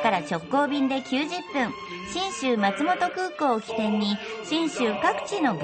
[0.00, 1.72] 岡から直行便で90分。
[2.12, 5.56] 信州松本空港を起点に信州各地の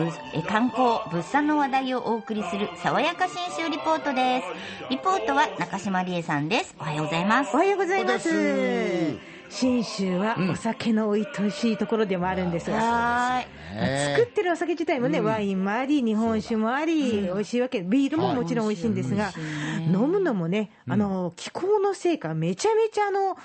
[0.46, 4.46] 観光物産の話題をお送りする爽やか信州リポートです。
[4.90, 6.76] リポートは中島理恵さんです。
[6.78, 7.54] おはようございます。
[7.54, 8.30] おはようございます。
[9.48, 19.32] 信州はお酒のおいとしいところでもあるんですが、はーい作ってるお酒自体もね、ワインもあり、日本酒もあり、美味しいわけ、ビールももちろん美味しいんですが、
[19.86, 23.36] 飲むのもね、あの気候のせいか、めちゃめちゃあの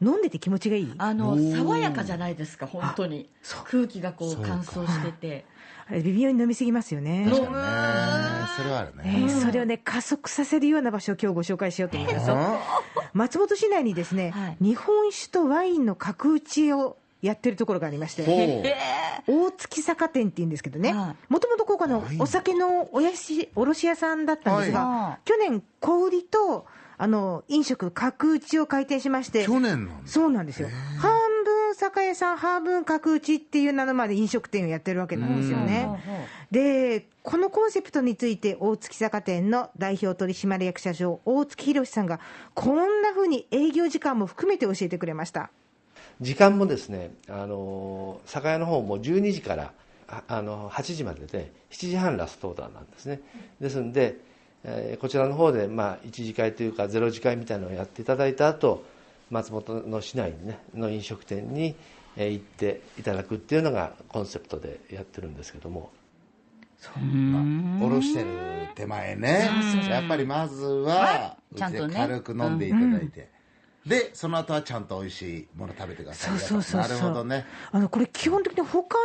[0.00, 0.92] 飲んでて気持ちがいい？
[0.98, 3.28] あの爽やかじゃないですか本当に。
[3.70, 5.44] 空気がこう乾燥してて。
[5.90, 7.22] あれ微妙に飲みすぎますよね。
[7.22, 9.26] 飲むねそれはあるえね。
[9.26, 12.30] ーそれをね、加速させるような場所を今日ご紹介しようと思います。
[12.30, 12.38] うん。
[13.14, 14.56] 松本市内にですね、はい。
[14.60, 18.24] 日本酒とワインの角打ちをやってるところがありまして、
[19.26, 20.92] ほ大月坂店っていうんですけどね。
[20.92, 25.18] は、もともとここのお酒のおやし卸屋さんだったんですが、はい。
[25.24, 26.66] 去年、小売りと
[27.00, 30.10] あの飲食、角打ちを開店しまして、う去年なんだ。
[30.10, 30.68] そうなんですよ、
[30.98, 31.12] 半
[31.44, 35.88] 分酒屋さん、半分角打ちっていう名のまで飲食店をやってるわけなんですよね。
[36.50, 42.18] で、このコンセプトについて、大月酒店の代表取締役社長、大月宏さんが、
[42.54, 45.50] こんなふうに営業時間も含めて教えてくれました。
[46.20, 49.72] 時間もですね、あの酒屋の方も12時から
[50.08, 53.20] ああの8時までで7時半ラストオーダーなんですね
[53.60, 54.28] ですんで、えー
[55.00, 58.84] こちらの方で、まあ、1次会というかゼロ次会みたいなのをやっていただいた後
[59.30, 61.74] 松本の市内に、ね、の飲食店に、
[62.16, 65.90] えー行っていただくっていうのがコンセプトでやってるんですけども。
[67.82, 68.28] おろしてる
[68.74, 69.50] 手前ね。
[69.88, 73.37] やっぱりまずは、軽く飲んでいただいて。
[73.86, 76.38] で、その後はちゃんと美味しいもの食べてください。
[76.38, 76.98] そうそうそうそう。
[76.98, 77.46] なるほどね。
[77.72, 78.96] あのこれ、基本的に他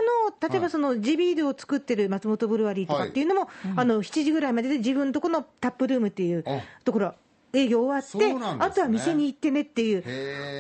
[0.42, 7.14] の、例えばその地ビールを作ってる松本ブルワリーとかっていうのも、あの7時ぐらいまでで自分のとこのタップルームっていうあところ、
[7.54, 8.58] 営業終わって、ね。
[8.60, 10.04] あとは店に行ってねっていう、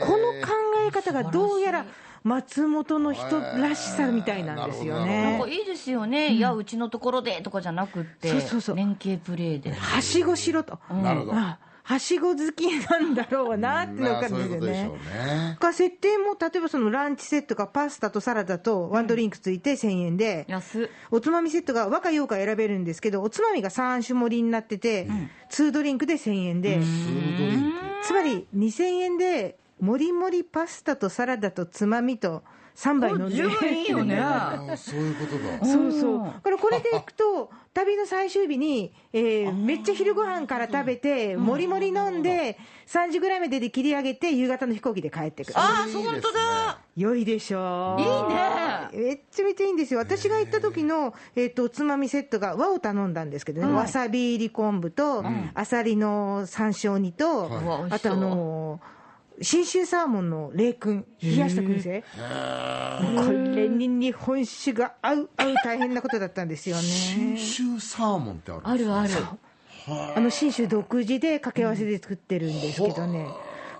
[0.05, 0.53] この考
[0.87, 1.85] え方がどうやら
[2.23, 5.23] 松本の人らしさみたいなんですよね。
[5.23, 5.47] なんか。
[5.47, 8.75] いいですよね、いやうちのところでとかじゃなくってそうそうそう。
[8.77, 9.73] 連携プレーで。
[9.73, 10.79] はしごしろと。
[10.89, 11.33] なるほど。
[11.35, 15.57] あはしご好きなんだろうなっていうのがまあ分かるんですよねそういうね。
[15.59, 20.87] が設定も例えばそのランチセットがパスタとサラダとワンドリンクついて1000円で、安っ。
[21.11, 25.07] おつまみセットが和か洋か選べるんですけど、おつまみが3種盛りになってて、
[25.49, 26.79] 2ドリンクで1000円で。
[28.03, 32.43] つまり2000円で、もりもりパスタとサラダとつまみと
[32.75, 33.35] 3杯飲んで。
[33.35, 34.21] 十分いいよね。
[34.75, 35.65] そういうことだ。
[35.65, 36.25] そうそう。
[36.25, 42.57] だからこれでいくと、 旅の最終日に、えーめっちゃ昼ご飯から食べて、もりもり飲んで、
[42.87, 45.53] 3時ぐらいまでで切り上げて、夕方の飛行機で帰ってくる。
[45.57, 46.79] ああいいですね本当だ。
[46.95, 48.01] 良いでしょう。
[48.01, 49.07] いいね。
[49.07, 49.99] めっちゃめちゃいいんですよ。
[49.99, 55.23] 私が行った時の、えっ、と、おつまみセットが和を頼んだんですけどね、わさび入り昆布と、
[55.55, 57.49] あさりの山椒煮と、
[57.89, 59.02] あとあのー
[59.41, 62.03] 信州サーモンの冷燻、冷やした燻製。
[63.25, 66.81] これに日本酒が合う、合う大変なことだったんですよね。
[66.83, 73.27] 信州サーモンってあるんですあるあるあの信州独自で掛け合わせで作ってるんですけどね。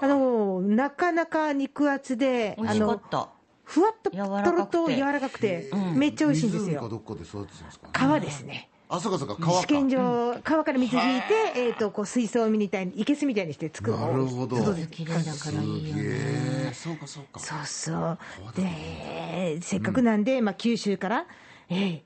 [0.02, 3.30] あのーなかなか肉厚で、美あの味しかった
[3.64, 6.88] ふわっととろと柔らかくて、めっちゃ美味しいんですよ。
[6.90, 7.90] どっかで育てすかね。
[7.94, 8.70] 川ですね。
[8.90, 9.62] あ、そうかそうか、川か。
[9.62, 13.98] 試験場、川から水引いて、えっと、こう水槽みたいに、生けすみたいにして作る。
[13.98, 14.64] なるほど。
[14.64, 17.40] そうです綺麗だからいいそうかそうか。
[17.40, 18.18] そうそう。
[18.56, 21.26] で、せっかくなんで、まあ、九州から、
[21.70, 22.02] えー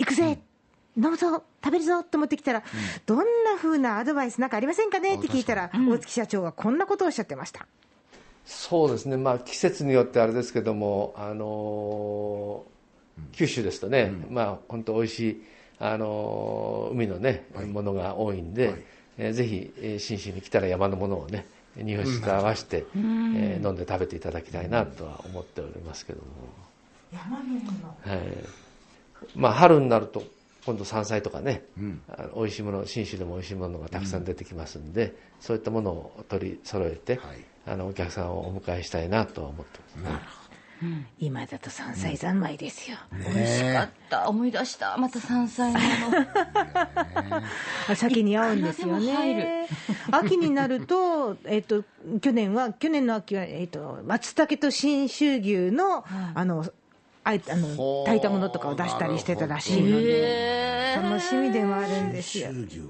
[0.00, 0.38] 行くぜ、
[0.96, 2.62] 飲むぞ、食べるぞと思ってきたら、
[3.04, 5.16] どんな風なアドバイスなんかありませんかね？
[5.16, 7.66] って聞いたら、大月社長がこんなことをおっしゃってました。
[8.44, 12.78] そうですね、まあ、季節によってあれですけども、あのー
[13.32, 15.42] 九州ですとね、まあ、本当、美味しい、
[15.80, 18.82] あのー海のね、ものが多いんで、はい。
[19.18, 21.46] えーぜひ、え州に来たら山のものをね、
[21.76, 26.26] 日本酒と合わせて、えー飲んで食べていただきたいなとは思っておりますけども。
[28.04, 28.18] はい。
[29.34, 30.22] まあ、春になると
[30.66, 31.62] 今度山菜とかね、
[32.08, 37.44] あの美味しいもの信州でも美味しいものがたくさん出てきますんで、そういったものを取り揃えて、はい。
[37.66, 40.47] あのお客さんをお迎えしたいなとは思ってます、ね
[41.18, 42.96] 今だと山菜三昧ですよ。
[43.12, 44.28] 美味しかった。
[44.28, 44.96] 思い出した。
[44.96, 45.80] また山菜の。
[47.96, 49.66] 先に合うんですよね。
[50.10, 51.84] 秋になると、 えっと、
[52.20, 56.04] 去年は、去年の秋は、えっと、松茸と信州牛の、
[56.34, 56.64] あの、
[57.28, 62.48] あえてあの炊いたものとかを出したりしてたらしいので、楽しみでもあるんですよ。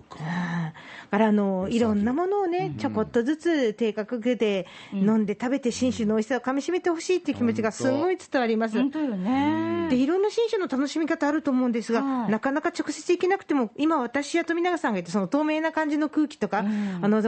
[0.08, 0.72] かだ
[1.10, 8.78] からあのいろんなものをね、ちょこっとずつ低価格で飲んで食べて、信州の美味しさをかみしめてほしいっていう気持ちがすごい伝わります。
[8.78, 9.88] 本当よね。
[9.88, 12.30] でいろんな信州の楽しみ方あると思うんですが、はい。
[12.30, 16.62] なかなか直接行けなくても、今、私や富永さんが言って、その透明な感じの空気とか、あ
[17.08, 17.22] の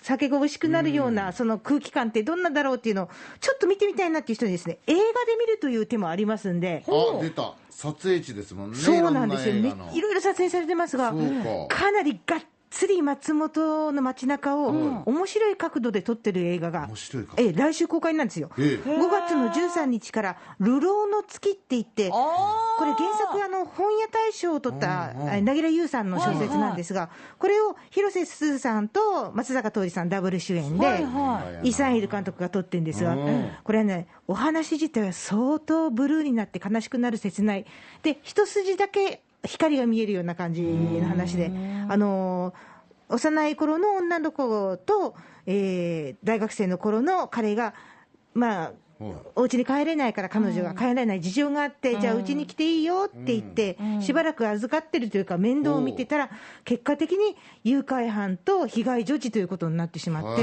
[0.00, 3.08] 酒が美味しくなるような、その空気感ってどんなだろうっていうのを、
[3.40, 5.02] ちょっと見てみたいなっていう人にですね、映画で
[5.38, 6.84] 見るという手もありますんで。
[6.86, 7.54] あ出た。
[7.70, 8.78] 撮影地ですもんね。
[8.78, 11.12] そうなんですよ、ねいろいろ撮影されてますが
[11.68, 12.40] かなりがっ
[12.74, 16.88] つり松本の街中を、面白い角度で撮ってる映画が
[17.36, 18.88] ええ来週公開なんですよ、ええ。
[18.88, 22.16] 5月の13日から、流浪の月って言って、こ
[22.84, 31.06] れ、原作、あの本屋大賞を取った凪良優さんの小説なんですが、これを広瀬すずさんと松坂桃李さん、ダブル主演で、
[31.62, 37.66] イ・サンイル監督が撮ってるんですがうん、これはね、お話自体は相当ブルーになって悲しくなる切ない、
[38.02, 41.50] で一筋だけ光が見えるような感じの話で、
[41.88, 42.74] あのー
[43.06, 45.14] 幼い頃の女の子と、
[45.46, 47.74] えー大学生の頃の彼が、
[48.32, 48.74] まあ、はい
[49.34, 56.30] お家に帰れないから彼女が帰れない事情があって、じゃあうちに来ていいよって言って、しばらく預かってるというか面倒を見てたら、
[56.64, 60.42] 結果的に誘拐犯と被害女児ということになってしまって、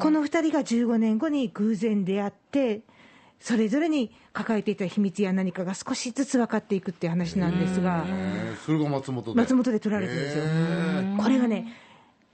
[0.00, 2.80] この2人が15年後に偶然出会って、
[3.42, 8.06] それぞれに抱えていた秘密や何かが少しずつ分かっていくっていう話なんですが、
[8.64, 9.40] それが松本で。
[9.40, 10.44] 松本で撮られてるんですよ。
[11.20, 11.66] これがね、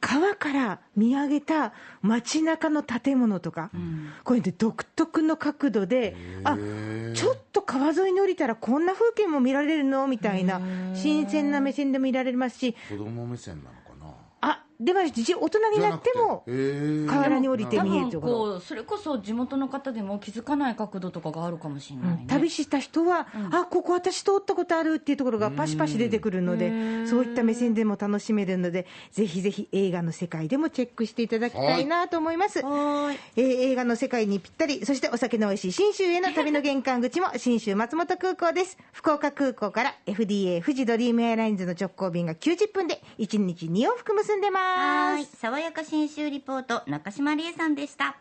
[0.00, 1.72] 川から見上げた
[2.02, 3.70] 街中の建物とか、
[4.22, 6.14] これで独特の角度で、
[6.44, 6.56] あ
[7.14, 10.06] ちょっと川沿いに降りたらこんな風景も見られるの？
[10.06, 10.60] みたいな、
[10.94, 13.77] 新鮮な目線で見られますし、子供目線なの？
[14.78, 16.44] かなあでも大人になっても、
[17.08, 18.32] 河原に降りて多見える分ところ。
[18.32, 32.60] こうそれこそ地元の方でも気づかない角度とかがあるかもしれないね、旅した人は、あここ私通ったことあるっていうところがパシパシ出てくるので、そういった目線でも楽しめるので、ぜひぜひ映画の世界でもチェックしていただきたいなと思います。
[32.64, 38.78] はえー映画の世界にぴったり、そしてお酒の美味しい信州への旅の玄関口も 信州松本空港です。
[38.92, 44.67] 福岡空港から FDA 富士ドリームエアラインズの直行便が90分で1日2往復結んでます。
[44.74, 45.24] はい。
[45.24, 48.16] 爽やか新州リポート中島理恵さんでした。